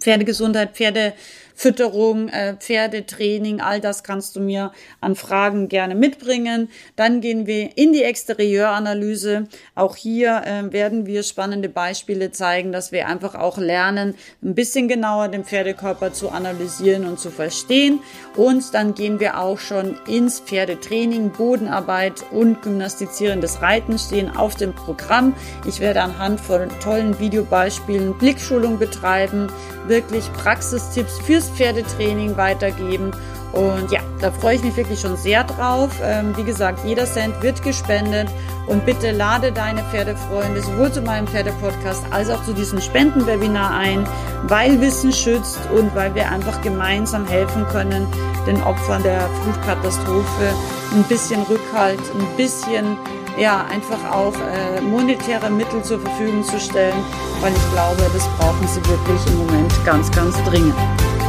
Pferdegesundheit, 0.00 0.76
Pferde 0.76 1.12
Fütterung, 1.58 2.28
äh, 2.28 2.54
Pferdetraining, 2.54 3.60
all 3.60 3.80
das 3.80 4.04
kannst 4.04 4.36
du 4.36 4.40
mir 4.40 4.70
an 5.00 5.16
Fragen 5.16 5.68
gerne 5.68 5.96
mitbringen. 5.96 6.70
Dann 6.94 7.20
gehen 7.20 7.48
wir 7.48 7.76
in 7.76 7.92
die 7.92 8.04
Exterieuranalyse. 8.04 9.48
Auch 9.74 9.96
hier 9.96 10.42
äh, 10.44 10.72
werden 10.72 11.04
wir 11.06 11.24
spannende 11.24 11.68
Beispiele 11.68 12.30
zeigen, 12.30 12.70
dass 12.70 12.92
wir 12.92 13.08
einfach 13.08 13.34
auch 13.34 13.58
lernen, 13.58 14.14
ein 14.40 14.54
bisschen 14.54 14.86
genauer 14.86 15.26
den 15.26 15.44
Pferdekörper 15.44 16.12
zu 16.12 16.28
analysieren 16.28 17.04
und 17.04 17.18
zu 17.18 17.28
verstehen. 17.28 17.98
Und 18.36 18.72
dann 18.72 18.94
gehen 18.94 19.18
wir 19.18 19.40
auch 19.40 19.58
schon 19.58 19.98
ins 20.06 20.38
Pferdetraining, 20.38 21.32
Bodenarbeit 21.32 22.24
und 22.30 22.62
gymnastizierendes 22.62 23.62
Reiten 23.62 23.98
stehen 23.98 24.30
auf 24.36 24.54
dem 24.54 24.74
Programm. 24.74 25.34
Ich 25.66 25.80
werde 25.80 26.02
anhand 26.02 26.40
von 26.40 26.68
tollen 26.78 27.18
Videobeispielen 27.18 28.16
Blickschulung 28.16 28.78
betreiben, 28.78 29.50
wirklich 29.88 30.32
Praxistipps 30.34 31.18
fürs 31.18 31.47
Pferdetraining 31.48 32.36
weitergeben. 32.36 33.12
Und 33.52 33.90
ja, 33.90 34.00
da 34.20 34.30
freue 34.30 34.56
ich 34.56 34.62
mich 34.62 34.76
wirklich 34.76 35.00
schon 35.00 35.16
sehr 35.16 35.44
drauf. 35.44 35.90
Ähm, 36.02 36.36
wie 36.36 36.44
gesagt, 36.44 36.84
jeder 36.84 37.06
Cent 37.06 37.42
wird 37.42 37.62
gespendet. 37.62 38.28
Und 38.66 38.84
bitte 38.84 39.12
lade 39.12 39.50
deine 39.50 39.82
Pferdefreunde 39.84 40.60
sowohl 40.60 40.92
zu 40.92 41.00
meinem 41.00 41.26
Pferdepodcast 41.26 42.04
als 42.10 42.28
auch 42.28 42.44
zu 42.44 42.52
diesem 42.52 42.80
Spendenwebinar 42.80 43.78
ein, 43.78 44.06
weil 44.42 44.78
Wissen 44.82 45.10
schützt 45.10 45.58
und 45.74 45.94
weil 45.94 46.14
wir 46.14 46.30
einfach 46.30 46.60
gemeinsam 46.60 47.26
helfen 47.26 47.66
können, 47.68 48.06
den 48.46 48.62
Opfern 48.62 49.02
der 49.02 49.26
Flutkatastrophe 49.42 50.52
ein 50.94 51.02
bisschen 51.04 51.42
Rückhalt, 51.44 52.00
ein 52.14 52.36
bisschen 52.36 52.98
ja, 53.38 53.64
einfach 53.70 54.12
auch 54.12 54.34
äh, 54.34 54.80
monetäre 54.80 55.48
Mittel 55.48 55.82
zur 55.82 56.00
Verfügung 56.00 56.42
zu 56.42 56.58
stellen, 56.58 56.96
weil 57.40 57.52
ich 57.52 57.72
glaube, 57.72 58.02
das 58.12 58.26
brauchen 58.36 58.66
sie 58.66 58.84
wirklich 58.88 59.26
im 59.28 59.38
Moment 59.38 59.72
ganz, 59.84 60.10
ganz 60.10 60.36
dringend. 60.44 60.74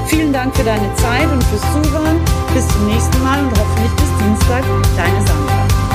Vielen 0.10 0.34
Dank 0.34 0.56
für 0.56 0.64
deine 0.64 0.92
Zeit 0.96 1.32
und 1.32 1.44
fürs 1.44 1.62
Zuhören. 1.62 2.20
Bis 2.56 2.68
zum 2.68 2.88
nächsten 2.88 3.24
Mal 3.24 3.44
und 3.44 3.52
hoffentlich 3.52 3.92
bis 3.92 4.26
Dienstag. 4.26 4.64
Deine 4.98 5.28
Sandra. 5.28 5.89